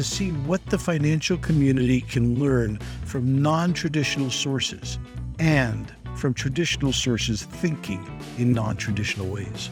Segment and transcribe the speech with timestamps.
[0.00, 4.98] to see what the financial community can learn from non traditional sources
[5.38, 8.02] and from traditional sources thinking
[8.38, 9.68] in non traditional ways.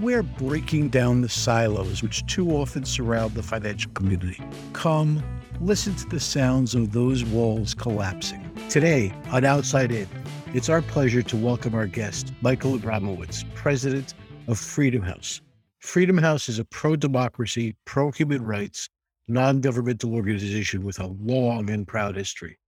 [0.00, 4.40] We're breaking down the silos which too often surround the financial community.
[4.74, 5.24] Come,
[5.60, 8.48] listen to the sounds of those walls collapsing.
[8.68, 10.06] Today on Outside In,
[10.54, 14.14] it's our pleasure to welcome our guest, Michael Abramowitz, president
[14.46, 15.40] of Freedom House.
[15.80, 18.88] Freedom House is a pro democracy, pro human rights,
[19.28, 22.58] non governmental organization with a long and proud history.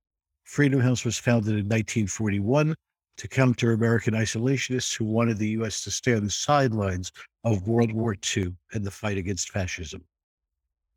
[0.44, 2.74] Freedom House was founded in 1941
[3.16, 5.82] to counter American isolationists who wanted the U.S.
[5.84, 7.12] to stay on the sidelines
[7.44, 10.04] of World War II and the fight against fascism.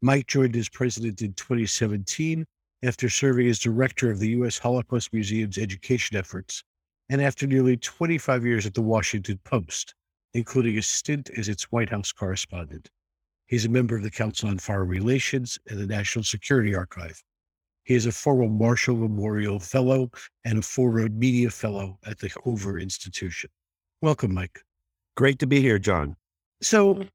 [0.02, 2.46] Mike joined as president in 2017
[2.84, 4.58] after serving as director of the U.S.
[4.58, 6.64] Holocaust Museum's education efforts
[7.10, 9.94] and after nearly 25 years at the Washington Post,
[10.34, 12.90] including a stint as its White House correspondent.
[13.54, 17.22] He's a member of the Council on Foreign Relations and the National Security Archive.
[17.84, 20.10] He is a former Marshall Memorial Fellow
[20.44, 23.52] and a former Media Fellow at the Hoover Institution.
[24.02, 24.64] Welcome, Mike.
[25.16, 26.16] Great to be here, Jon.
[26.64, 27.06] So,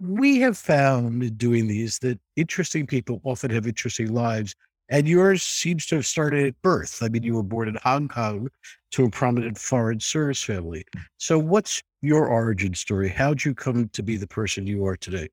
[0.00, 4.54] we have found in doing these that interesting people often have interesting lives,
[4.88, 7.02] and yours seems to have started at birth.
[7.02, 8.48] I mean, you were born in Hong Kong
[8.92, 10.86] to a prominent foreign service family.
[11.18, 13.10] So, what's your origin story?
[13.10, 15.28] How'd you come to be the person you are today?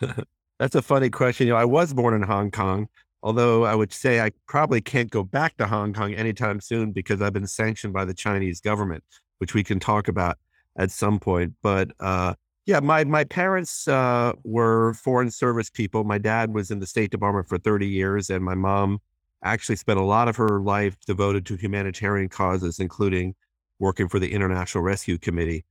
[0.58, 1.46] That's a funny question.
[1.46, 2.88] You know, I was born in Hong Kong,
[3.22, 7.22] although I would say I probably can't go back to Hong Kong anytime soon because
[7.22, 9.04] I've been sanctioned by the Chinese government,
[9.38, 10.38] which we can talk about
[10.78, 11.54] at some point.
[11.62, 12.34] But uh,
[12.66, 16.04] yeah, my my parents uh, were foreign service people.
[16.04, 18.98] My dad was in the State Department for 30 years, and my mom
[19.42, 23.34] actually spent a lot of her life devoted to humanitarian causes, including
[23.78, 25.64] working for the International Rescue Committee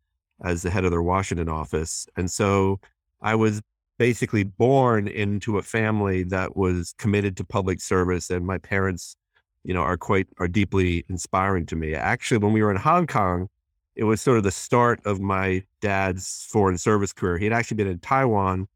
[0.43, 2.07] as the head of their Washington office.
[2.17, 2.79] And so
[3.21, 3.61] I was
[3.99, 9.17] basically born into a family that was committed to public service and my parents
[9.63, 11.93] you know are quite are deeply inspiring to me.
[11.93, 13.49] Actually when we were in hong kong
[13.95, 17.37] it was sort of the start of my dad's foreign service career.
[17.37, 18.67] He had actually been in taiwan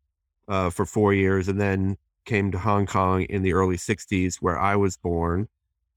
[0.49, 4.59] uh, for four years and then came to hong kong in the early 60s where
[4.59, 5.47] i was born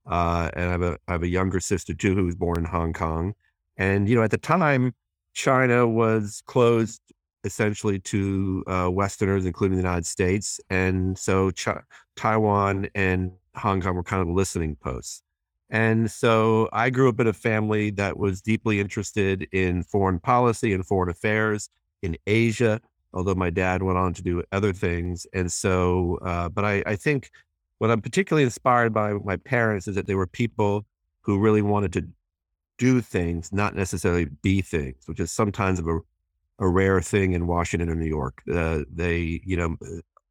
[0.09, 2.63] uh, and I have, a, I have a younger sister too who was born in
[2.65, 3.35] hong kong.
[3.75, 4.93] And you know at the time
[5.33, 7.01] china was closed
[7.47, 10.59] essentially to uh, Westerners, including the United States.
[10.69, 11.69] And so Ch-
[12.15, 15.23] Taiwan and Hong Kong were kind of listening posts.
[15.69, 20.73] And so I grew up in a family that was deeply interested in foreign policy
[20.73, 21.69] and foreign affairs
[22.01, 22.79] in Asia,
[23.13, 25.25] although my dad went on to do other things.
[25.33, 27.31] And so, uh, but I, I think
[27.79, 30.85] what I'm particularly inspired by my parents is that they were people
[31.21, 32.07] who really wanted to
[32.77, 35.99] do things, not necessarily be things, which is sometimes of a
[36.59, 38.41] a rare thing in Washington and New York.
[38.51, 39.77] Uh, they, you know,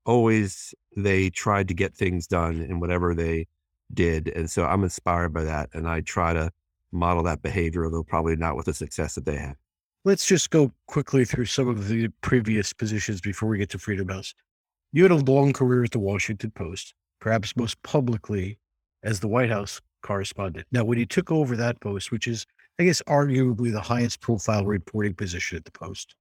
[0.05, 3.47] always they tried to get things done in whatever they
[3.93, 6.51] did, and so I'm inspired by that, and I try to
[6.93, 9.55] model that behavior, although probably not with the success that they had.
[10.05, 14.09] Let's just go quickly through some of the previous positions before we get to Freedom
[14.09, 14.35] House.
[14.93, 18.59] You had a long career at the Washington Post, perhaps most publicly
[19.03, 20.67] as the White House correspondent.
[20.71, 22.47] Now, when you took over that post, which is
[22.79, 26.15] I guess, arguably the highest profile reporting position at the Post.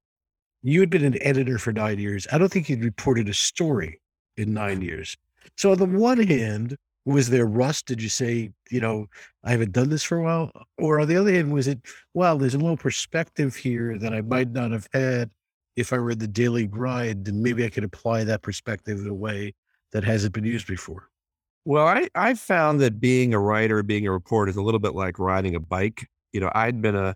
[0.64, 2.26] You had been an editor for nine years.
[2.32, 4.02] I don't think you'd reported a story
[4.38, 5.16] in nine years.
[5.58, 7.86] So, on the one hand, was there rust?
[7.86, 9.08] Did you say, you know,
[9.44, 10.52] I haven't done this for a while?
[10.78, 11.80] Or on the other hand, was it,
[12.14, 15.30] well, there's a little perspective here that I might not have had
[15.76, 19.14] if I read the daily grind, and maybe I could apply that perspective in a
[19.14, 19.54] way
[19.92, 21.10] that hasn't been used before?
[21.66, 24.94] Well, I, I found that being a writer, being a reporter is a little bit
[24.94, 27.16] like riding a bike you know, I'd been a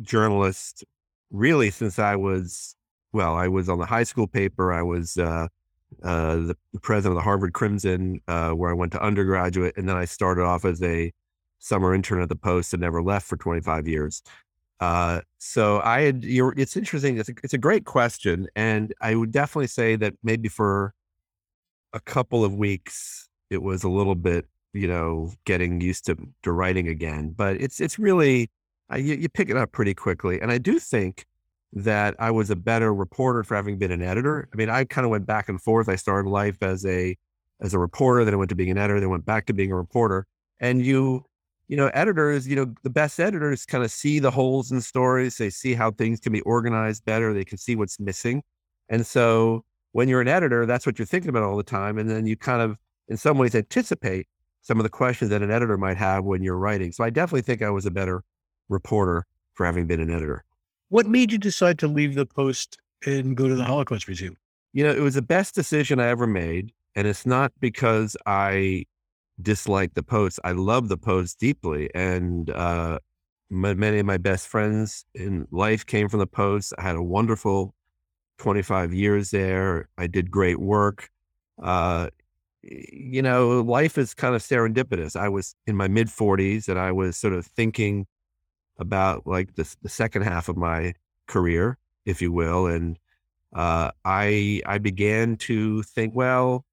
[0.00, 0.84] journalist
[1.30, 2.74] really since I was,
[3.12, 4.72] well, I was on the high school paper.
[4.72, 5.48] I was uh,
[6.02, 9.76] uh, the president of the Harvard Crimson, uh, where I went to undergraduate.
[9.76, 11.12] And then I started off as a
[11.58, 14.22] summer intern at the Post and never left for 25 years.
[14.80, 17.18] Uh, so I had, it's interesting.
[17.18, 18.48] It's a, it's a great question.
[18.56, 20.94] And I would definitely say that maybe for
[21.92, 26.52] a couple of weeks, it was a little bit you know, getting used to, to
[26.52, 27.34] writing again.
[27.36, 28.50] But it's it's really
[28.92, 30.40] uh, you, you pick it up pretty quickly.
[30.40, 31.26] And I do think
[31.72, 34.48] that I was a better reporter for having been an editor.
[34.52, 35.88] I mean, I kind of went back and forth.
[35.88, 37.16] I started life as a
[37.60, 39.72] as a reporter, then I went to being an editor, then went back to being
[39.72, 40.26] a reporter.
[40.60, 41.24] And you
[41.68, 45.38] you know, editors, you know, the best editors kind of see the holes in stories.
[45.38, 47.32] They see how things can be organized better.
[47.32, 48.42] They can see what's missing.
[48.90, 51.96] And so when you're an editor, that's what you're thinking about all the time.
[51.96, 52.76] And then you kind of,
[53.08, 54.26] in some ways, anticipate
[54.64, 56.90] some of the questions that an editor might have when you're writing.
[56.90, 58.24] So I definitely think I was a better
[58.70, 60.42] reporter for having been an editor.
[60.88, 64.36] What made you decide to leave the Post and go to the Holocaust Museum?
[64.72, 66.72] You know, it was the best decision I ever made.
[66.96, 68.86] And it's not because I
[69.42, 70.40] dislike the Post.
[70.44, 71.90] I love the Post deeply.
[71.94, 73.00] And uh,
[73.50, 76.72] my, many of my best friends in life came from the Post.
[76.78, 77.74] I had a wonderful
[78.38, 79.90] 25 years there.
[79.98, 81.10] I did great work.
[81.62, 82.08] Uh,
[82.66, 85.16] you know, life is kind of serendipitous.
[85.16, 88.06] I was in my mid 40s and I was sort of thinking
[88.78, 90.94] about like the, the second half of my
[91.26, 92.66] career, if you will.
[92.66, 92.98] And
[93.54, 96.64] uh, I I began to think, well,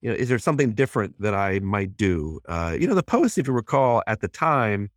[0.00, 2.40] you know, is there something different that I might do?
[2.48, 4.90] Uh, you know, the Post, if you recall, at the time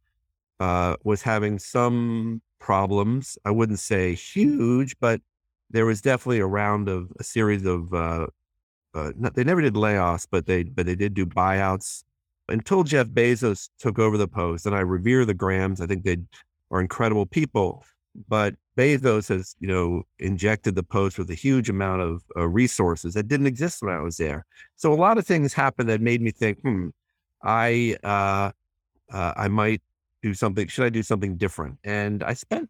[0.59, 3.37] uh, was having some problems.
[3.45, 5.21] I wouldn't say huge, but
[5.69, 7.93] there was definitely a round of a series of.
[8.95, 12.03] Uh, they never did layoffs, but they but they did do buyouts
[12.47, 14.65] until Jeff Bezos took over the Post.
[14.65, 15.81] And I revere the Grahams.
[15.81, 16.17] I think they
[16.71, 17.83] are incredible people,
[18.29, 23.13] but Bezos has, you know, injected the post with a huge amount of uh, resources
[23.13, 24.45] that didn't exist when I was there.
[24.75, 26.89] So a lot of things happened that made me think, hmm,
[27.41, 28.51] I, uh,
[29.11, 29.81] uh, I might
[30.21, 30.67] do something.
[30.67, 31.77] Should I do something different?
[31.83, 32.69] And I spent,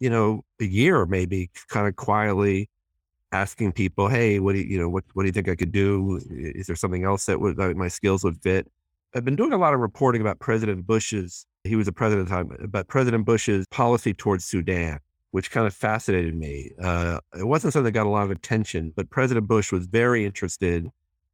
[0.00, 2.70] you know, a year maybe kind of quietly
[3.32, 5.72] asking people, Hey, what do you, you know, what, what do you think I could
[5.72, 6.20] do?
[6.30, 8.70] Is there something else that would, that my skills would fit?
[9.14, 12.30] I've been doing a lot of reporting about President Bush's, he was the president at
[12.30, 16.70] the time, about President Bush's policy towards Sudan which kind of fascinated me.
[16.82, 20.24] Uh, it wasn't something that got a lot of attention, but President Bush was very
[20.24, 20.88] interested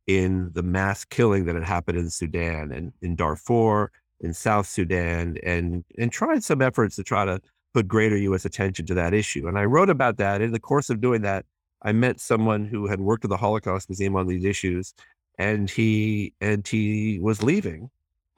[0.06, 5.38] in the mass killing that had happened in Sudan and in Darfur, in South Sudan,
[5.42, 7.40] and and tried some efforts to try to
[7.72, 8.44] put greater U.S.
[8.44, 9.48] attention to that issue.
[9.48, 10.40] And I wrote about that.
[10.40, 11.44] In the course of doing that,
[11.84, 14.94] I met someone who had worked at the Holocaust Museum on these issues,
[15.38, 17.90] and he and he was leaving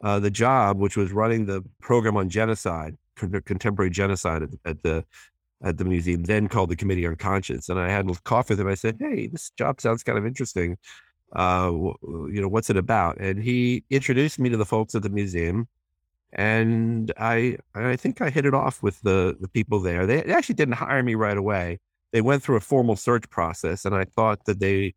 [0.03, 5.05] uh, the job, which was running the program on genocide, contemporary genocide at, at the
[5.63, 7.69] at the museum, then called the Committee on Conscience.
[7.69, 8.69] And I had a coffee with him.
[8.69, 10.77] I said, Hey, this job sounds kind of interesting.
[11.35, 13.19] Uh, you know, what's it about?
[13.19, 15.69] And he introduced me to the folks at the museum.
[16.33, 20.07] And I, I think I hit it off with the, the people there.
[20.07, 21.79] They actually didn't hire me right away.
[22.13, 24.95] They went through a formal search process, and I thought that they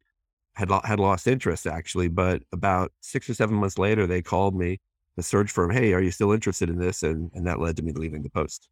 [0.56, 2.08] had had lost interest actually.
[2.08, 4.80] But about six or seven months later, they called me,
[5.16, 5.72] the search firm.
[5.72, 7.04] Hey, are you still interested in this?
[7.04, 8.70] And and that led to me leaving the post.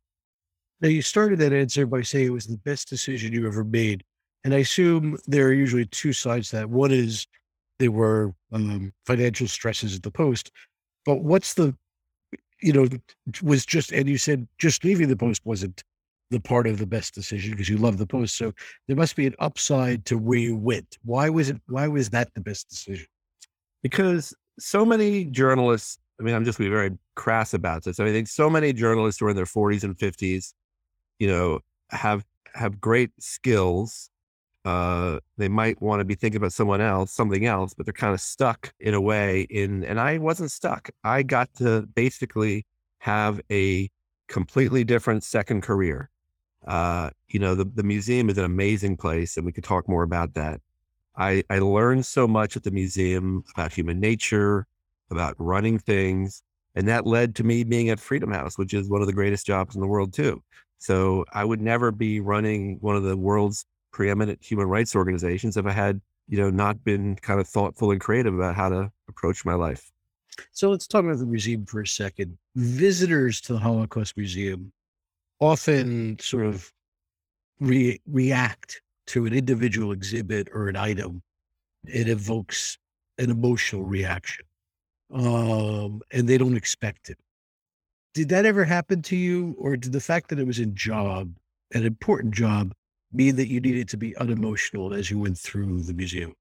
[0.80, 4.04] Now, you started that answer by saying it was the best decision you ever made.
[4.44, 6.70] And I assume there are usually two sides to that.
[6.70, 7.26] One is
[7.80, 10.52] there were um, financial stresses at the post,
[11.06, 11.76] but what's the,
[12.62, 12.88] you know,
[13.42, 15.84] was just, and you said just leaving the post wasn't
[16.30, 18.36] the part of the best decision because you love the post.
[18.36, 18.54] So
[18.88, 20.98] there must be an upside to where you went.
[21.04, 23.08] Why was it, why was that the best decision?
[23.82, 28.00] Because so many journalists, I mean, I'm just being very crass about this.
[28.00, 30.54] I mean, I think so many journalists who are in their 40s and 50s
[31.20, 31.60] you know,
[31.90, 34.10] have have great skills.
[34.66, 38.14] Uh, they might want to be thinking about someone else, something else, but they're kind
[38.14, 39.42] of stuck in a way.
[39.50, 40.90] In and I wasn't stuck.
[41.04, 42.66] I got to basically
[43.00, 43.90] have a
[44.28, 46.10] completely different second career.
[46.68, 50.04] Uh, you know, the, the museum is an amazing place, and we could talk more
[50.04, 50.60] about that.
[51.16, 54.68] I, I learned so much at the museum about human nature,
[55.10, 56.44] about running things,
[56.76, 59.46] and that led to me being at Freedom House, which is one of the greatest
[59.46, 60.44] jobs in the world too.
[60.78, 65.66] So I would never be running one of the world's preeminent human rights organizations if
[65.66, 69.44] I had, you know, not been kind of thoughtful and creative about how to approach
[69.44, 69.92] my life.
[70.52, 72.38] So let's talk about the museum for a second.
[72.56, 74.72] Visitors to the Holocaust Museum
[75.40, 76.72] often sort of
[77.60, 81.22] re- react to an individual exhibit or an item.
[81.86, 82.78] It evokes
[83.18, 84.46] an emotional reaction,
[85.14, 87.18] um, and they don't expect it.
[88.14, 91.32] Did that ever happen to you, or did the fact that it was a job,
[91.74, 92.74] an important job,
[93.14, 96.34] mean that you needed to be unemotional as you went through the museum?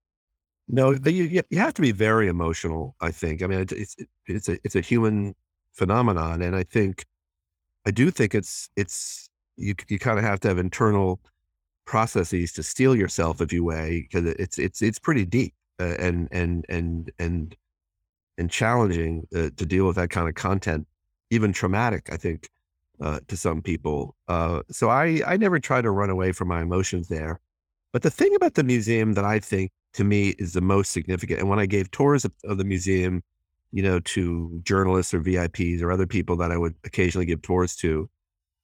[0.68, 2.96] No, you you have to be very emotional.
[3.00, 3.42] I think.
[3.42, 5.34] I mean, it's it's it's a it's a human
[5.72, 7.04] phenomenon, and I think
[7.86, 11.20] I do think it's it's you you kind of have to have internal
[11.86, 16.28] processes to steel yourself, if you way, because it's it's it's pretty deep uh, and
[16.32, 17.56] and and and
[18.38, 20.86] and challenging uh, to deal with that kind of content
[21.30, 22.48] even traumatic, I think,
[23.00, 24.14] uh, to some people.
[24.28, 27.40] Uh, so I, I never try to run away from my emotions there.
[27.92, 31.40] But the thing about the museum that I think to me is the most significant,
[31.40, 33.22] and when I gave tours of, of the museum
[33.73, 37.76] you know, to journalists or VIPs or other people that I would occasionally give tours
[37.76, 38.08] to,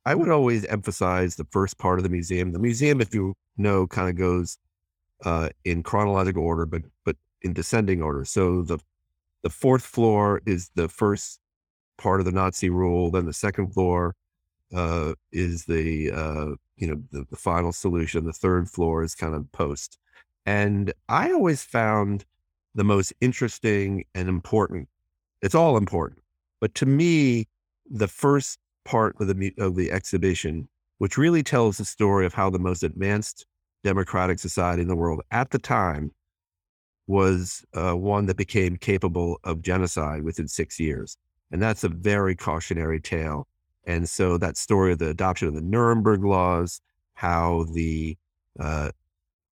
[0.05, 2.53] I would always emphasize the first part of the museum.
[2.53, 4.59] The museum, if you know, kind of goes
[5.25, 8.25] uh, in chronological order, but but in descending order.
[8.25, 8.79] So the
[9.43, 11.41] the fourth floor is the first
[11.99, 13.11] part of the Nazi rule.
[13.11, 14.15] Then the second floor
[14.75, 18.25] uh, is the uh, you know the, the final solution.
[18.25, 19.99] The third floor is kind of post.
[20.45, 22.25] And I always found
[22.75, 24.89] the most interesting and important.
[25.43, 26.23] It's all important,
[26.61, 27.49] but to me,
[27.91, 30.69] the first part of the of the exhibition,
[30.99, 33.47] which really tells the story of how the most advanced
[33.85, 36.13] democratic society in the world at the time
[37.09, 41.17] was uh, one that became capable of genocide within six years,
[41.51, 43.49] and that's a very cautionary tale.
[43.85, 46.81] And so that story of the adoption of the Nuremberg laws,
[47.15, 48.17] how the
[48.61, 48.91] uh,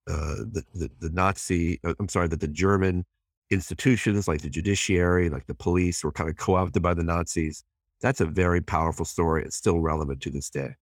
[0.06, 3.04] uh, the, the, the Nazi, uh, I'm sorry, that the German
[3.50, 7.64] institutions like the judiciary, like the police, were kind of co-opted by the Nazis.
[8.00, 9.44] That's a very powerful story.
[9.44, 10.76] It's still relevant to this day.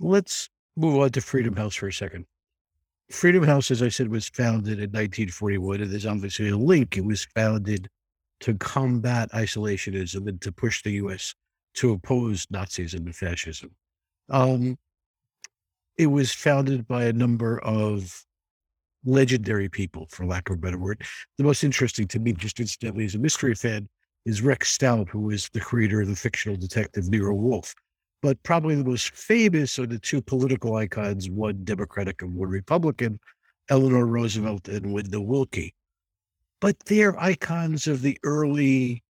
[0.00, 2.26] Let's move on to Freedom House for a second.
[3.10, 6.96] Freedom House, as I said, was founded in 1941, and there's obviously a link.
[6.96, 7.88] It was founded
[8.40, 11.34] to combat isolationism and to push the U.S.
[11.74, 13.70] to oppose Nazism and fascism.
[14.30, 14.78] Um,
[15.96, 18.24] it was founded by a number of
[19.04, 21.02] legendary people, for lack of a better word.
[21.38, 23.88] The most interesting to me, just incidentally, as a mystery fan,
[24.24, 27.74] is Rex Stout, who is the creator of the fictional detective Nero Wolfe.
[28.22, 33.20] But probably the most famous are the two political icons, one Democratic and one Republican,
[33.68, 35.74] Eleanor Roosevelt and Wendell Willkie.
[36.60, 39.02] But they're icons of the early,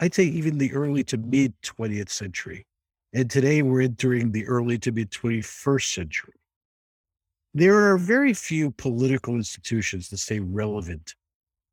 [0.00, 2.66] I'd say even the early to mid 20th century.
[3.12, 6.34] And today we're entering the early to mid 21st century.
[7.54, 11.14] There are very few political institutions that stay relevant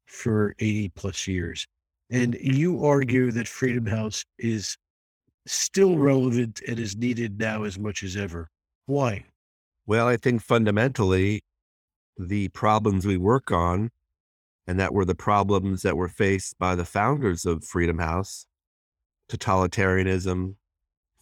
[0.05, 1.67] for 80 plus years.
[2.11, 4.77] And you argue that Freedom House is
[5.47, 8.49] still relevant and is needed now as much as ever.
[8.85, 9.25] Why?
[9.87, 11.43] Well, I think fundamentally,
[12.17, 13.89] the problems we work on,
[14.67, 18.45] and that were the problems that were faced by the founders of Freedom House
[19.29, 20.55] totalitarianism,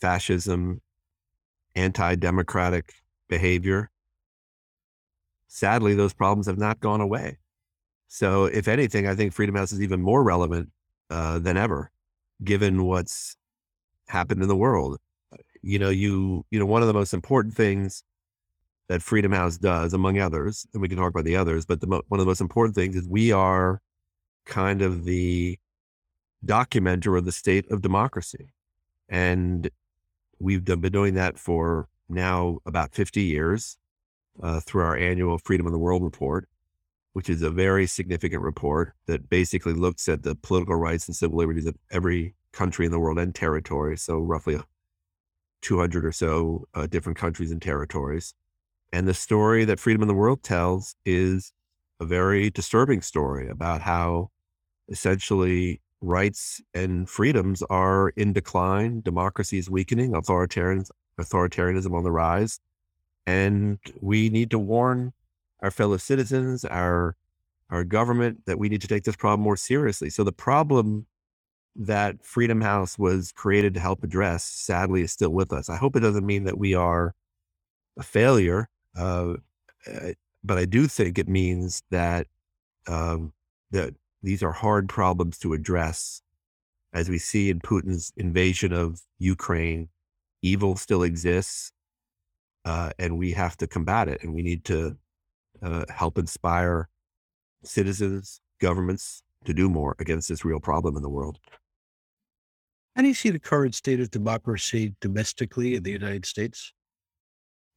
[0.01, 0.81] fascism,
[1.75, 2.95] anti democratic
[3.27, 3.89] behavior.
[5.50, 7.39] Sadly, those problems have not gone away.
[8.08, 10.70] So, if anything, I think Freedom House is even more relevant
[11.10, 11.91] uh, than ever,
[12.44, 13.36] given what's
[14.08, 15.00] happened in the world.
[15.62, 18.03] You know, you you know, one of the most important things
[18.89, 21.88] that Freedom House does, among others, and we can talk about the others, but the
[21.88, 23.82] mo- one of the most important things is we are
[24.46, 25.58] kind of the
[26.46, 28.53] documenter of the state of democracy,
[29.10, 29.70] and
[30.39, 33.77] we've been doing that for now about 50 years
[34.41, 36.48] uh, through our annual Freedom of the World report,
[37.13, 41.38] which is a very significant report that basically looks at the political rights and civil
[41.38, 43.98] liberties of every country in the world and territory.
[43.98, 44.59] So, roughly
[45.62, 48.33] 200 or so uh, different countries and territories.
[48.91, 51.53] And the story that Freedom of the World tells is
[52.00, 54.31] a very disturbing story about how
[54.88, 62.59] essentially rights and freedoms are in decline, democracy is weakening, authoritarianism on the rise.
[63.25, 65.13] And we need to warn
[65.61, 67.15] our fellow citizens, our
[67.69, 70.09] our government that we need to take this problem more seriously.
[70.09, 71.05] So the problem
[71.75, 75.69] that Freedom House was created to help address, sadly, is still with us.
[75.69, 77.13] I hope it doesn't mean that we are
[77.97, 79.35] a failure, uh,
[79.85, 82.27] eh, but I do think it means that
[82.88, 83.33] um,
[83.71, 86.21] that these are hard problems to address.
[86.91, 89.89] As we see in Putin's invasion of Ukraine,
[90.41, 91.71] evil still exists,
[92.69, 94.21] uh, and we have to combat it.
[94.21, 94.95] And we need to
[95.63, 96.88] uh, help inspire
[97.63, 101.39] citizens, governments to do more against this real problem in the world.
[102.95, 106.71] How do you see the current state of democracy domestically in the United States?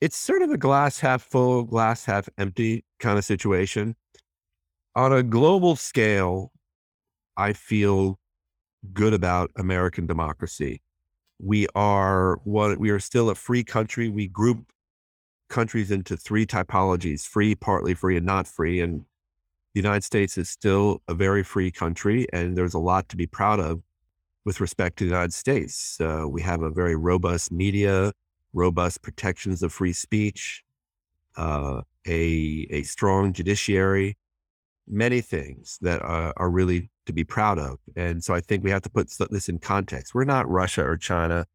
[0.03, 3.97] It's sort of a glass half full, glass half empty kind of situation.
[4.95, 6.53] On a global scale,
[7.39, 8.19] I feel
[8.93, 10.83] good about American democracy.
[11.39, 14.11] We are what we are still a free country.
[14.11, 14.67] We group
[15.53, 18.81] countries into three typologies: free, partly free, and not free.
[18.81, 19.05] And
[19.75, 23.27] the United States is still a very free country, and there's a lot to be
[23.27, 23.83] proud of
[24.45, 26.01] with respect to the United States.
[26.01, 28.13] Uh, we have a very robust media,
[28.53, 30.63] robust protections of free speech,
[31.37, 34.17] uh, a, a strong judiciary,
[34.87, 37.79] many things that are, are, really to be proud of.
[37.97, 40.15] And so I think we have to put this in context.
[40.15, 41.47] We're not Russia or China,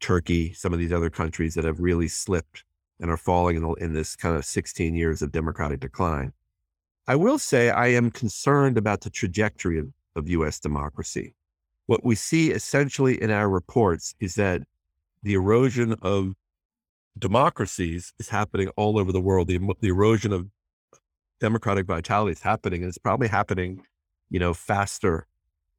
[0.00, 2.64] Turkey, some of these other countries that have really slipped
[3.00, 6.32] and are falling in, in this kind of 16 years of democratic decline.
[7.08, 10.60] I will say I am concerned about the trajectory of of U.S.
[10.60, 11.34] democracy.
[11.86, 14.62] What we see essentially in our reports is that
[15.22, 16.34] the erosion of
[17.18, 19.48] democracies is happening all over the world.
[19.48, 20.46] The, the erosion of
[21.40, 23.82] democratic vitality is happening, and it's probably happening,
[24.30, 25.26] you know, faster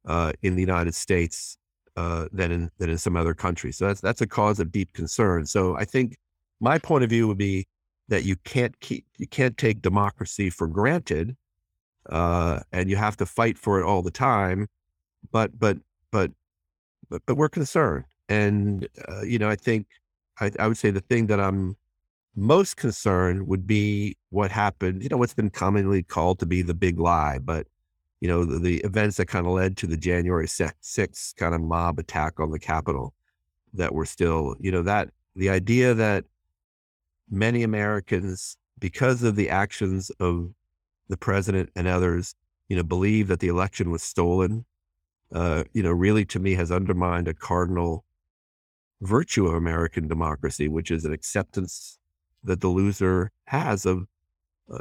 [0.04, 1.56] uh, in the United States
[1.96, 3.76] uh, than in than in some other countries.
[3.76, 5.46] So that's that's a cause of deep concern.
[5.46, 6.18] So I think
[6.62, 7.66] my point of view would be
[8.08, 11.36] that you can't keep you can't take democracy for granted,
[12.08, 14.68] uh, and you have to fight for it all the time.
[15.30, 15.78] But but
[16.10, 16.30] but
[17.10, 19.86] but, but we're concerned, and uh, you know I think
[20.40, 21.76] I, I would say the thing that I'm
[22.36, 25.02] most concerned would be what happened.
[25.02, 27.66] You know what's been commonly called to be the big lie, but
[28.22, 31.60] you know, the, the events that kind of led to the January 6th kind of
[31.60, 33.14] mob attack on the Capitol
[33.74, 36.24] that were still, you know, that the idea that
[37.30, 40.50] many Americans, because of the actions of
[41.08, 42.34] the president and others,
[42.68, 44.64] you know, believe that the election was stolen,
[45.34, 48.04] uh, you know, really to me has undermined a cardinal
[49.00, 51.98] virtue of American democracy, which is an acceptance
[52.44, 54.06] that the loser has of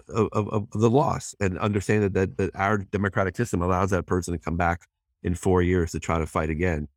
[0.08, 4.34] of, of, of the loss and understanding that, that our democratic system allows that person
[4.34, 4.88] to come back
[5.24, 6.88] in four years to try to fight again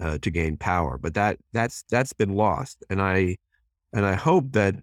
[0.00, 0.96] uh, to gain power.
[0.96, 3.36] But that that's that's been lost, and I
[3.92, 4.76] and I hope that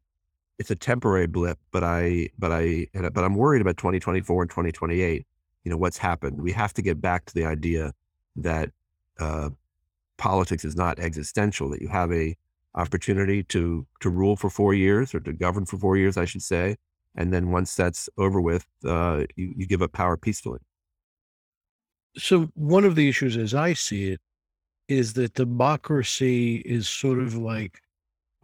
[0.60, 1.60] it's a temporary blip.
[1.72, 5.26] But I but I but I'm worried about 2024 and 2028.
[5.64, 6.42] You know what's happened.
[6.42, 7.94] We have to get back to the idea
[8.38, 8.72] that
[9.20, 9.50] uh,
[10.18, 11.70] politics is not existential.
[11.70, 12.36] That you have a
[12.76, 16.44] opportunity to to rule for four years or to govern for four years, I should
[16.44, 16.78] say,
[17.16, 20.60] and then once that's over with, uh, you, you give up power peacefully.
[22.16, 24.22] So one of the issues, as I see it,
[24.88, 27.82] is that democracy is sort of like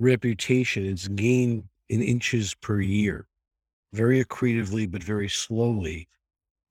[0.03, 0.86] reputation.
[0.86, 3.27] It's gained in inches per year,
[3.93, 6.07] very accretively, but very slowly.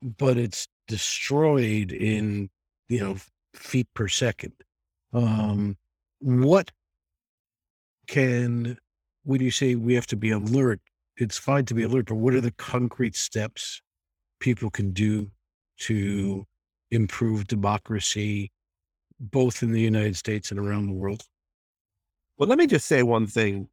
[0.02, 2.50] But it's destroyed in,
[2.88, 3.16] you know,
[3.54, 4.52] feet per second.
[5.12, 5.76] Um,
[6.20, 6.70] what
[8.06, 8.78] can,
[9.24, 10.80] when you say we have to be alert,
[11.16, 13.80] it's fine to be alert, but what are the concrete steps
[14.40, 15.30] people can do
[15.78, 16.46] to
[16.90, 18.50] improve democracy,
[19.20, 21.22] both in the United States and around the world?
[22.38, 23.68] Well, let me just say one thing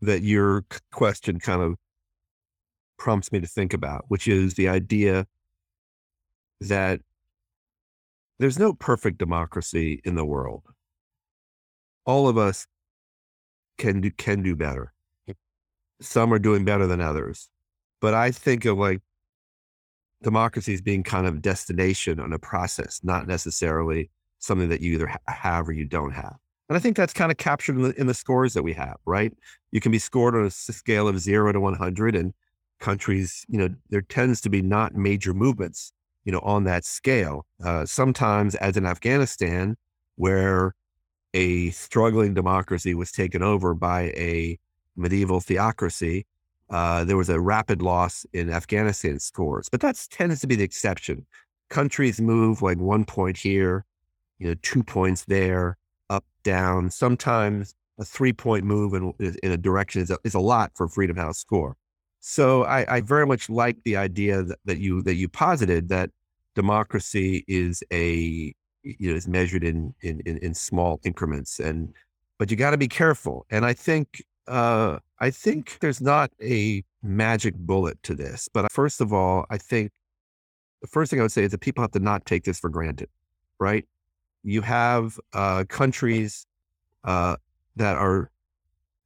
[0.00, 1.76] that your question kind of
[2.98, 5.26] prompts me to think about, which is the idea
[6.60, 7.00] that
[8.38, 10.62] there's no perfect democracy in the world.
[12.06, 12.66] All of us
[13.78, 14.94] can do can do better
[16.00, 17.48] some are doing better than others.
[18.00, 19.00] But I think of like
[20.22, 25.06] democracy as being kind of destination on a process, not necessarily something that you either
[25.06, 26.36] ha- have or you don't have.
[26.74, 28.96] And I think that's kind of captured in the, in the, scores that we have,
[29.04, 29.32] right?
[29.70, 32.34] You can be scored on a scale of zero to 100 and
[32.80, 35.92] countries, you know, there tends to be not major movements,
[36.24, 37.46] you know, on that scale.
[37.64, 39.76] Uh, sometimes as in Afghanistan,
[40.16, 40.74] where
[41.32, 44.58] a struggling democracy was taken over by a
[44.96, 46.26] medieval theocracy,
[46.70, 50.64] uh, there was a rapid loss in Afghanistan scores, but that tends to be the
[50.64, 51.24] exception.
[51.68, 53.84] Countries move like one point here,
[54.40, 55.76] you know, two points there,
[56.10, 56.90] up, down.
[56.90, 59.12] Sometimes a three point move in,
[59.42, 61.76] in a direction is a, is a lot for Freedom House score.
[62.20, 66.10] So I, I very much like the idea that, that you that you posited that
[66.54, 71.92] democracy is a you know is measured in in in, in small increments and
[72.38, 73.46] but you got to be careful.
[73.50, 78.48] And I think uh, I think there's not a magic bullet to this.
[78.52, 79.92] But first of all, I think
[80.82, 82.68] the first thing I would say is that people have to not take this for
[82.68, 83.08] granted,
[83.58, 83.86] right?
[84.44, 86.46] You have uh, countries
[87.02, 87.36] uh,
[87.76, 88.30] that are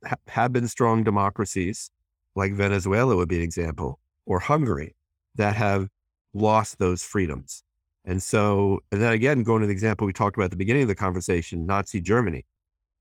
[0.04, 1.90] ha- have been strong democracies,
[2.34, 4.94] like Venezuela would be an example, or Hungary,
[5.36, 5.88] that have
[6.34, 7.62] lost those freedoms.
[8.04, 10.82] And so, and then again, going to the example we talked about at the beginning
[10.82, 12.44] of the conversation, Nazi Germany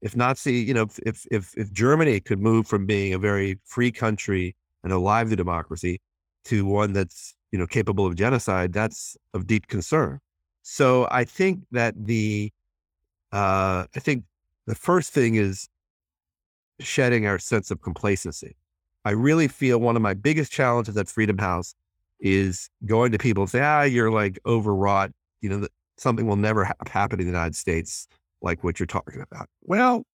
[0.02, 3.91] if Nazi, you know, if if if Germany could move from being a very free
[3.91, 6.02] country and a lively democracy
[6.45, 10.19] to one that's you know capable of genocide, that's of deep concern.
[10.69, 12.51] So I think that the
[13.32, 14.25] uh, I think
[14.65, 15.69] the first thing is
[16.82, 18.58] shedding our sense of complacency.
[19.06, 21.73] I really feel one of my biggest challenges at Freedom House
[22.19, 25.12] is going to people and say, ah, you're like overwrought.
[25.39, 28.06] You know, something will never ha- happen in the United States
[28.41, 29.47] like what you're talking about.
[29.62, 30.06] Well,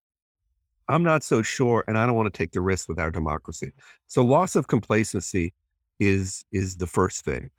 [0.87, 3.71] I'm not so sure, and I don't want to take the risk with our democracy.
[4.05, 5.51] So loss of complacency
[5.99, 7.49] is is the first thing.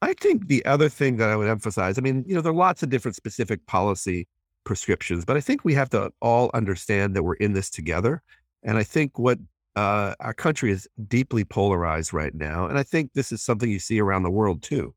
[0.00, 2.54] I think the other thing that I would emphasize, I mean, you know, there are
[2.54, 4.28] lots of different specific policy
[4.64, 8.22] prescriptions, but I think we have to all understand that we're in this together.
[8.62, 9.38] And I think what
[9.76, 13.78] uh, our country is deeply polarized right now, and I think this is something you
[13.78, 14.94] see around the world too,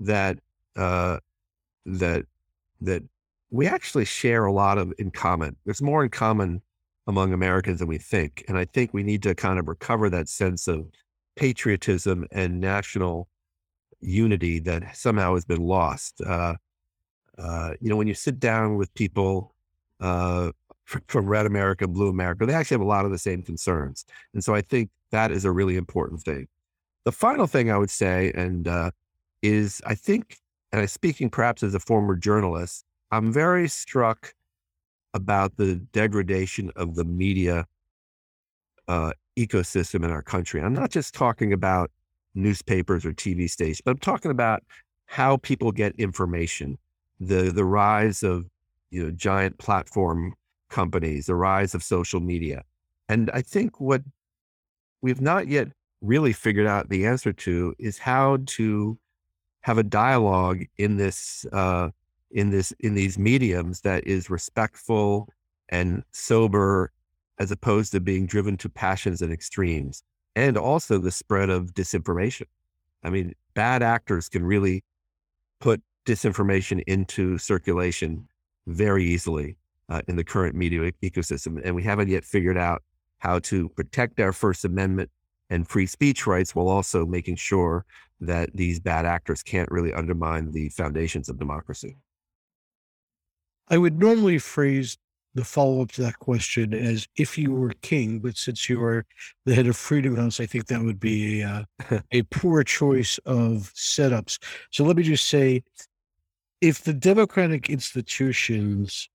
[0.00, 0.38] that
[0.76, 1.18] uh,
[1.86, 2.26] that
[2.80, 3.02] that
[3.50, 5.56] we actually share a lot of in common.
[5.64, 6.62] There's more in common
[7.06, 10.28] among Americans than we think, and I think we need to kind of recover that
[10.28, 10.86] sense of
[11.36, 13.28] patriotism and national
[14.00, 16.20] unity that somehow has been lost.
[16.20, 16.54] Uh,
[17.38, 19.54] uh, you know, when you sit down with people
[20.00, 20.50] uh,
[21.06, 24.42] from Red America, Blue America, they actually have a lot of the same concerns, and
[24.42, 26.48] so I think that is a really important thing.
[27.04, 28.90] The final thing I would say, and uh,
[29.42, 30.38] is I think,
[30.72, 34.34] and I'm speaking perhaps as a former journalist, I'm very struck
[35.14, 37.66] about the degradation of the media
[38.88, 40.60] uh, ecosystem in our country.
[40.60, 41.90] I'm not just talking about
[42.34, 44.62] newspapers or TV stations, but I'm talking about
[45.06, 46.78] how people get information,
[47.20, 48.46] the the rise of
[48.90, 50.34] you know giant platform
[50.68, 52.62] companies, the rise of social media.
[53.08, 54.02] And I think what
[55.00, 55.68] we've not yet
[56.00, 58.98] really figured out the answer to is how to
[59.62, 61.90] have a dialogue in this uh,
[62.30, 65.28] in this in these mediums that is respectful
[65.70, 66.92] and sober
[67.38, 70.02] as opposed to being driven to passions and extremes
[70.38, 72.46] and also the spread of disinformation.
[73.02, 74.84] I mean bad actors can really
[75.60, 78.28] put disinformation into circulation
[78.68, 79.56] very easily
[79.88, 82.82] uh, in the current media ecosystem and we haven't yet figured out
[83.18, 85.10] how to protect our first amendment
[85.50, 87.84] and free speech rights while also making sure
[88.20, 91.96] that these bad actors can't really undermine the foundations of democracy.
[93.68, 94.98] I would normally phrase
[95.38, 99.06] the follow up to that question as if you were king, but since you are
[99.46, 103.18] the head of Freedom House, I think that would be a, uh, a poor choice
[103.18, 104.42] of setups.
[104.72, 105.62] So let me just say
[106.60, 109.08] if the democratic institutions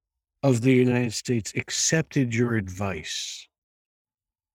[0.44, 3.46] of the United States accepted your advice,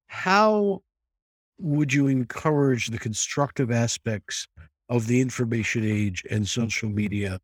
[0.07, 0.81] how
[1.59, 4.49] would you encourage the constructive aspects
[4.89, 7.39] of the information age and social media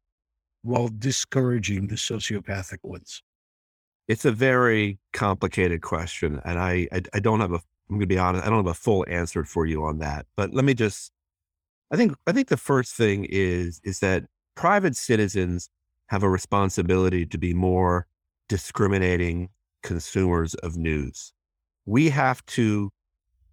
[0.62, 3.22] while discouraging the sociopathic ones?
[4.06, 7.60] It's a very complicated question, and I, I, I don't have a.
[7.90, 8.46] I'm going to be honest.
[8.46, 10.26] I don't have a full answer for you on that.
[10.36, 11.12] But let me just.
[11.90, 15.68] I think I think the first thing is is that private citizens
[16.08, 18.06] have a responsibility to be more
[18.48, 19.48] discriminating
[19.82, 21.32] consumers of news.
[21.86, 22.90] We have to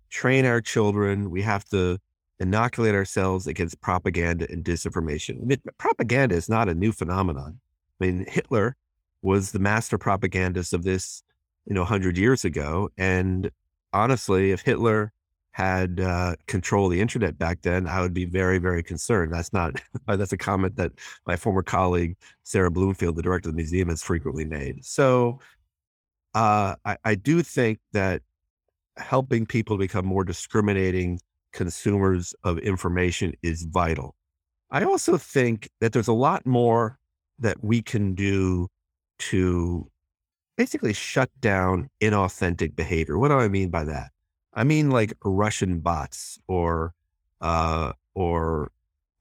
[0.09, 1.29] train our children.
[1.29, 1.97] We have to
[2.39, 5.41] inoculate ourselves against propaganda and disinformation.
[5.41, 7.59] I mean, propaganda is not a new phenomenon.
[7.99, 8.75] I mean, Hitler
[9.21, 11.23] was the master propagandist of this,
[11.65, 12.89] you know, 100 years ago.
[12.97, 13.51] And
[13.93, 15.13] honestly, if Hitler
[15.51, 19.33] had uh, control of the internet back then, I would be very, very concerned.
[19.33, 20.93] That's not, that's a comment that
[21.27, 24.83] my former colleague, Sara Bloomfield, the director of the museum, has frequently made.
[24.85, 25.39] So
[26.33, 28.21] uh, I, I do think that
[28.97, 31.19] helping people become more discriminating
[31.51, 34.15] consumers of information is vital.
[34.69, 36.97] I also think that there's a lot more
[37.39, 38.69] that we can do
[39.29, 39.89] to
[40.57, 43.17] basically shut down inauthentic behavior.
[43.17, 44.11] What do I mean by that?
[44.53, 46.93] I mean like Russian bots or
[47.39, 48.71] uh, or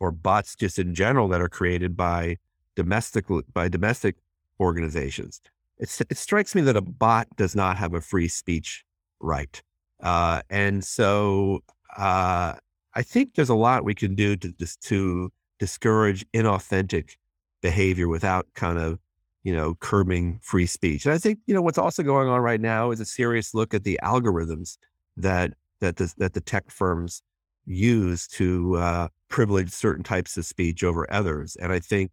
[0.00, 2.36] or bots just in general that are created by
[2.76, 4.16] domestic by domestic
[4.58, 5.40] organizations.
[5.78, 8.84] It strikes me that a bot does not have a free speech
[9.20, 9.62] right,
[10.02, 11.60] uh, and so
[11.96, 12.54] uh,
[12.94, 17.16] I think there's a lot we can do to to discourage inauthentic
[17.62, 18.98] behavior without kind of
[19.42, 21.06] you know curbing free speech.
[21.06, 23.74] And I think you know what's also going on right now is a serious look
[23.74, 24.76] at the algorithms
[25.16, 27.22] that that the, that the tech firms
[27.66, 31.56] use to uh, privilege certain types of speech over others.
[31.56, 32.12] And I think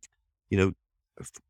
[0.50, 0.72] you know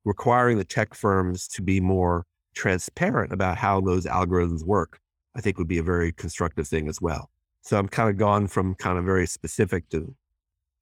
[0.05, 4.99] requiring the tech firms to be more transparent about how those algorithms work,
[5.35, 7.29] I think would be a very constructive thing as well.
[7.61, 10.15] So I'm kind of gone from kind of very specific to,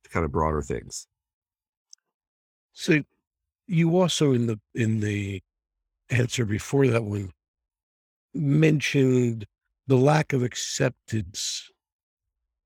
[0.04, 1.08] to kind of broader things.
[2.74, 3.04] So
[3.68, 5.42] you also in the in the
[6.10, 7.32] answer before that one
[8.34, 9.46] mentioned
[9.88, 11.70] the lack of acceptance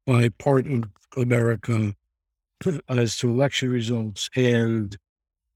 [0.06, 0.86] by part of
[1.16, 1.94] America
[2.90, 4.98] as to election results and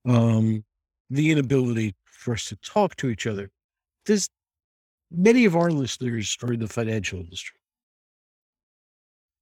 [0.07, 0.63] um,
[1.09, 3.49] the inability for us to talk to each other.
[4.05, 4.29] There's
[5.11, 7.59] many of our listeners are in the financial industry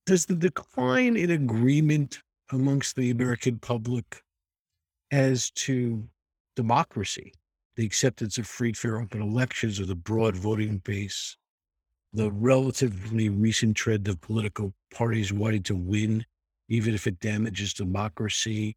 [0.06, 2.20] does the decline in agreement
[2.52, 4.22] amongst the American public
[5.12, 6.08] as to
[6.56, 7.34] democracy,
[7.76, 11.38] the acceptance of free, fair, open elections, or the broad voting base,
[12.14, 16.26] the relatively recent trend of political parties wanting to win,
[16.70, 18.76] even if it damages democracy,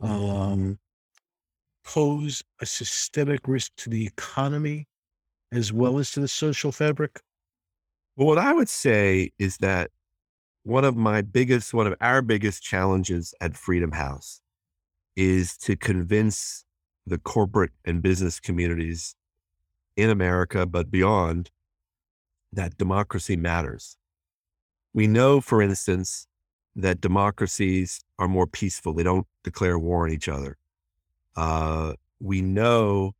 [0.00, 0.78] um,
[1.84, 4.86] pose a systemic risk to the economy
[5.52, 7.20] as well as to the social fabric?
[8.16, 9.90] Well, what I would say is that
[10.62, 14.40] one of my biggest, one of our biggest challenges at Freedom House
[15.16, 16.64] is to convince
[17.06, 19.14] the corporate and business communities
[19.96, 21.50] in America, but beyond,
[22.52, 23.96] that democracy matters.
[24.92, 26.26] We know, for instance,
[26.76, 28.92] that democracies are more peaceful.
[28.92, 30.56] They don't declare war on each other.
[31.36, 33.12] Uh, we know,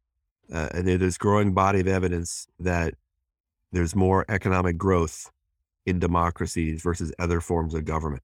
[0.52, 2.94] uh, and there's growing body of evidence that
[3.72, 5.30] there's more economic growth
[5.86, 8.22] in democracies versus other forms of government.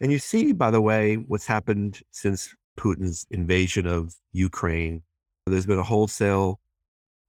[0.00, 5.02] And you see, by the way, what's happened since Putin's invasion of Ukraine.
[5.46, 6.60] There's been a wholesale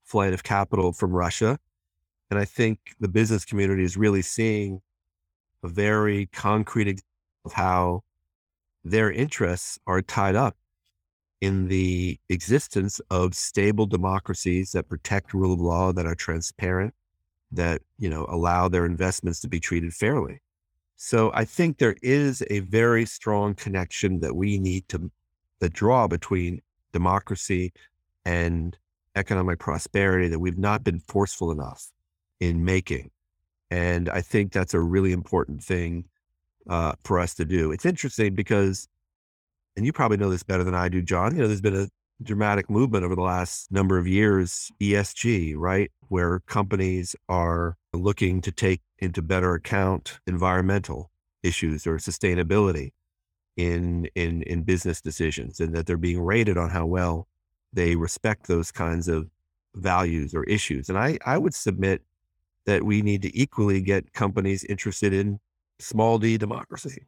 [0.03, 1.59] flight of capital from Russia.
[2.29, 4.81] And I think the business community is really seeing
[5.63, 7.09] a very concrete example
[7.45, 8.03] of how
[8.83, 10.55] their interests are tied up
[11.41, 16.93] in the existence of stable democracies that protect rule of law, that are transparent,
[17.51, 20.41] that you know allow their investments to be treated fairly.
[20.95, 25.11] So I think there is a very strong connection that we need to
[25.59, 27.73] the draw between democracy
[28.25, 28.77] and
[29.15, 31.91] economic prosperity that we've not been forceful enough
[32.39, 33.11] in making.
[33.71, 36.05] And I think that's a really important thing
[36.69, 37.71] uh, for us to do.
[37.71, 38.87] It's interesting because,
[39.75, 41.35] and you probably know this better than I do, Jon.
[41.35, 41.87] You know, there's been a
[42.23, 45.91] dramatic movement over the last number of years, ESG, right?
[46.07, 51.11] Where companies are looking to take into better account environmental
[51.43, 52.91] issues or sustainability
[53.57, 57.27] in in in business decisions and that they're being rated on how well
[57.73, 59.29] they respect those kinds of
[59.75, 60.89] values or issues.
[60.89, 62.01] And I, I would submit
[62.65, 65.39] that we need to equally get companies interested in
[65.79, 67.05] small d democracy.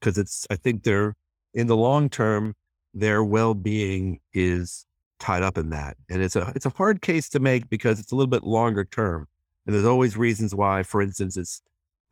[0.00, 1.14] Because it's i think they're
[1.54, 2.54] in the long term
[2.94, 4.86] their well-being is
[5.18, 5.96] tied up in that.
[6.08, 8.84] And it's a it's a hard case to make because it's a little bit longer
[8.84, 9.28] term.
[9.66, 11.62] And there's always reasons why for instance it's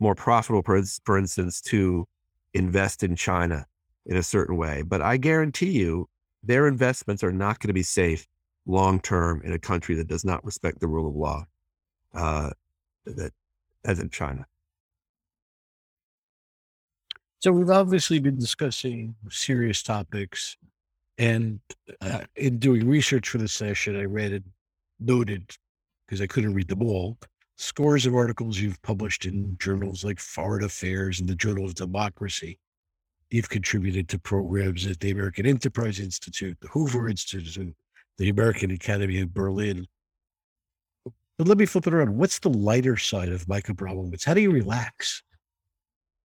[0.01, 2.07] more profitable for, for instance to
[2.55, 3.67] invest in china
[4.07, 6.09] in a certain way but i guarantee you
[6.43, 8.27] their investments are not going to be safe
[8.67, 11.45] long term in a country that does not respect the rule of law
[12.15, 12.51] uh,
[13.05, 13.33] that
[13.85, 14.47] as in china
[17.45, 20.57] So we've obviously been discussing serious topics,
[21.19, 21.61] and
[22.01, 24.45] uh, in doing research for the session, I read and
[24.99, 25.55] noted
[26.07, 27.19] because I couldn't read them all.
[27.57, 32.59] Scores of articles you've published in journals like Foreign Affairs and the Journal of Democracy.
[33.31, 37.75] You've contributed to programs at the American Enterprise Institute, the Hoover Institute,
[38.19, 39.87] the American Academy of Berlin.
[41.37, 42.17] But let me flip it around.
[42.17, 44.25] What's the lighter side of Mike Abramowitz?
[44.25, 45.23] How do you relax?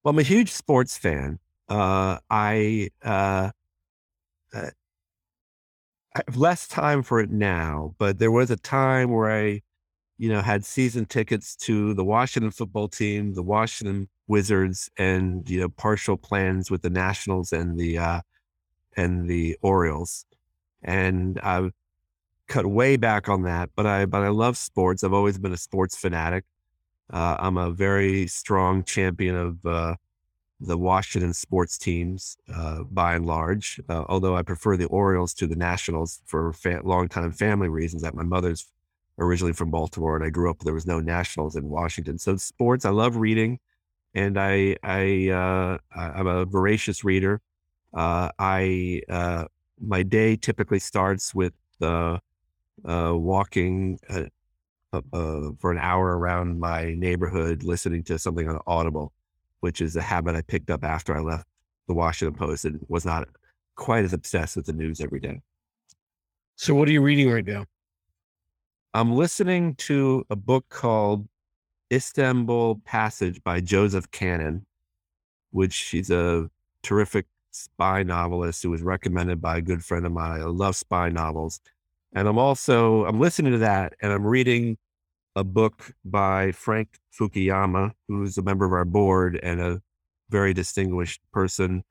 [0.03, 1.39] Well, I'm a huge sports fan.
[1.69, 3.51] Uh, I, uh,
[4.53, 4.69] uh,
[6.15, 9.61] I have less time for it now, but there was a time where I,
[10.17, 15.59] you know, had season tickets to the Washington football team, the Washington Wizards, and you
[15.59, 18.21] know, partial plans with the Nationals and the uh,
[18.95, 20.25] and the Orioles,
[20.83, 21.71] and I've
[22.47, 23.69] cut way back on that.
[23.75, 25.03] But I but I love sports.
[25.03, 26.45] I've always been a sports fanatic.
[27.11, 29.95] Uh, I'm a very strong champion of uh,
[30.59, 35.47] the Washington sports teams uh, by and large, uh, although I prefer the Orioles to
[35.47, 38.01] the Nationals for fa- long-time family reasons.
[38.01, 38.65] That my mother's
[39.19, 42.17] originally from Baltimore, and I grew up there was no Nationals in Washington.
[42.17, 43.59] So sports, I love reading,
[44.13, 47.41] and I I uh, I'm a voracious reader.
[47.93, 49.01] Uh, I
[49.79, 51.53] my day typically starts with
[52.83, 53.99] walking
[54.93, 59.11] uh, uh, for an hour around my neighborhood listening to something on Audible,
[59.59, 61.45] which is a habit I picked up after I left
[61.87, 63.27] the Washington Post and was not
[63.75, 65.41] quite as obsessed with the news every day.
[66.55, 67.65] So, what are you reading right now?
[68.97, 71.27] I'm listening to a book called
[71.93, 74.63] Istanbul Passage by Joseph Kanon,
[75.51, 76.49] which he's a
[76.81, 80.41] terrific spy novelist who was recommended by a good friend of mine.
[80.41, 81.59] I love spy novels.
[82.15, 84.79] And I'm also I'm listening to that and I'm reading
[85.35, 89.79] a book by Frank Fukuyama, who's a member of our board and a
[90.31, 91.83] very distinguished person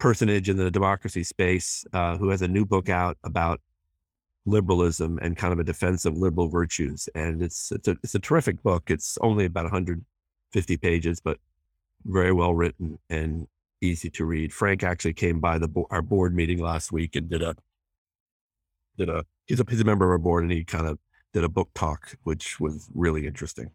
[0.00, 3.60] personage in the democracy space, uh, who has a new book out about
[4.46, 7.08] liberalism and kind of a defense of liberal virtues.
[7.14, 8.90] And it's it's a it's a terrific book.
[8.90, 11.38] It's only about 150 pages, but
[12.04, 13.48] very well written and
[13.80, 14.52] easy to read.
[14.52, 17.54] Frank actually came by the our board meeting last week and did a
[18.96, 20.98] did a he's a he's a member of our board and he kind of
[21.32, 23.70] did a book talk, which was really interesting.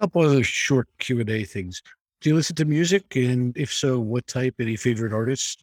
[0.00, 1.82] A couple other short Q and A things.
[2.20, 4.54] Do you listen to music, and if so, what type?
[4.60, 5.62] Any favorite artists?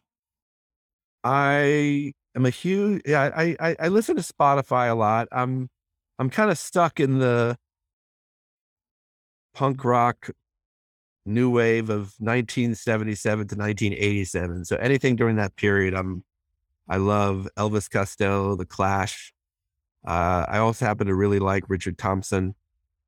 [1.24, 3.30] I am a huge yeah.
[3.34, 5.28] I I, I listen to Spotify a lot.
[5.32, 5.68] I'm
[6.18, 7.56] I'm kind of stuck in the
[9.54, 10.30] punk rock
[11.26, 14.64] new wave of 1977 to 1987.
[14.64, 16.24] So anything during that period, I'm
[16.88, 19.32] I love Elvis Costello, The Clash.
[20.06, 22.54] Uh, I also happen to really like Richard Thompson,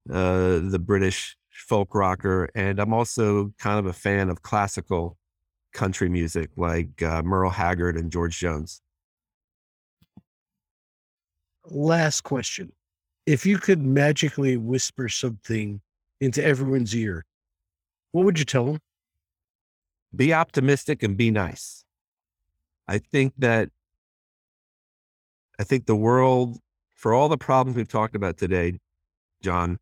[0.09, 5.17] uh, the British folk rocker, and I'm also kind of a fan of classical
[5.73, 8.83] country music like uh, Merle Haggard and George Jones.
[11.65, 12.73] Last question.
[13.27, 15.81] If you could magically whisper something
[16.21, 17.25] into everyone's ear,
[18.11, 18.79] what would you tell them?
[20.15, 21.85] Be optimistic and be nice.
[22.89, 23.71] I think that
[25.59, 26.59] I think the world,
[26.95, 28.79] for all the problems we've talked about today,
[29.43, 29.79] Jon,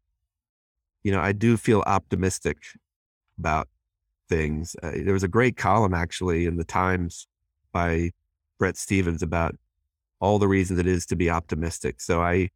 [1.03, 2.59] you know, I do feel optimistic
[3.39, 3.69] about
[4.29, 4.77] things.
[4.83, 7.27] Uh, there was a great column actually in the Times
[7.73, 8.11] by
[8.59, 9.57] Bret Stephens about
[10.21, 12.01] all the reasons it is to be optimistic.
[12.01, 12.51] So I,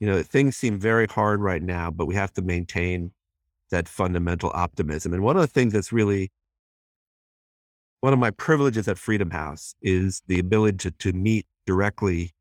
[0.00, 3.12] you know, things seem very hard right now, but we have to maintain
[3.70, 5.12] that fundamental optimism.
[5.12, 6.30] And one of the things that's really
[8.00, 12.32] one of my privileges at Freedom House is the ability to, to meet directly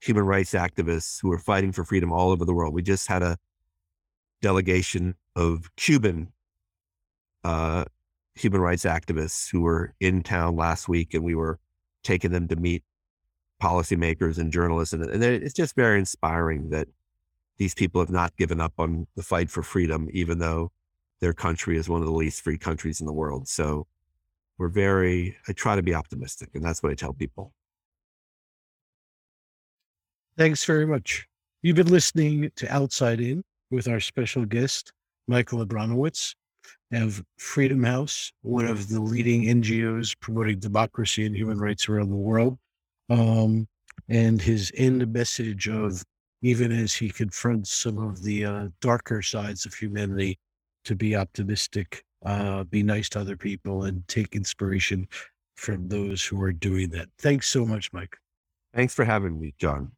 [0.00, 2.74] human rights activists who are fighting for freedom all over the world.
[2.74, 3.38] We just had a
[4.42, 6.32] delegation of Cuban
[7.44, 7.84] uh,
[8.34, 11.58] human rights activists who were in town last week, and we were
[12.02, 12.82] taking them to meet
[13.64, 14.92] policymakers and journalists.
[14.92, 16.86] And, and it's just very inspiring that
[17.56, 20.70] these people have not given up on the fight for freedom, even though
[21.20, 23.48] their country is one of the least free countries in the world.
[23.48, 23.86] So
[24.58, 27.52] we're very, I try to be optimistic, and that's what I tell people.
[30.36, 31.26] Thanks very much.
[31.62, 34.92] You've been listening to Outside In with our special guest,
[35.26, 36.34] Michael Abramowitz
[36.92, 42.16] of Freedom House, one of the leading NGOs promoting democracy and human rights around the
[42.16, 42.58] world.
[43.10, 43.68] Um,
[44.08, 46.04] and his end message of
[46.42, 50.38] even as he confronts some of the uh, darker sides of humanity,
[50.84, 55.08] to be optimistic, uh, be nice to other people, and take inspiration
[55.56, 57.08] from those who are doing that.
[57.18, 58.16] Thanks so much, Mike.
[58.74, 59.92] Thanks for having me, Jon.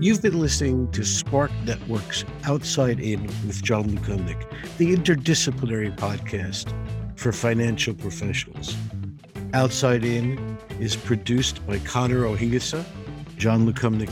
[0.00, 4.44] You've been listening to Spark Network's Outside In with Jon Lukomnik,
[4.76, 6.72] the interdisciplinary podcast
[7.18, 8.76] for financial professionals.
[9.54, 12.84] Outside In is produced by Connor O'Higasa
[13.38, 14.10] Jon Lukomnik,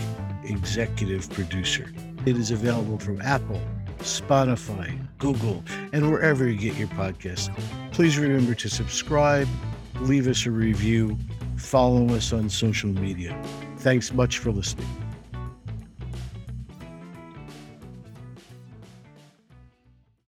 [0.48, 1.92] executive producer.
[2.24, 3.60] It is available from Apple,
[3.98, 7.54] Spotify, Google, and wherever you get your podcasts.
[7.92, 9.48] Please remember to subscribe,
[10.00, 11.18] leave us a review,
[11.56, 13.36] follow us on social media.
[13.78, 15.05] Thanks much for listening.